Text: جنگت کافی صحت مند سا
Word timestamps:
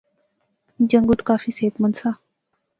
جنگت 0.89 1.21
کافی 1.29 1.51
صحت 1.57 1.73
مند 1.81 1.95
سا 1.99 2.09